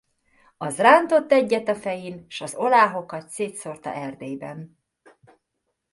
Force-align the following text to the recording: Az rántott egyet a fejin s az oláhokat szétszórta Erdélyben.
Az 0.57 0.77
rántott 0.77 1.31
egyet 1.31 1.67
a 1.67 1.75
fejin 1.75 2.25
s 2.27 2.41
az 2.41 2.55
oláhokat 2.55 3.29
szétszórta 3.29 3.93
Erdélyben. 3.93 4.77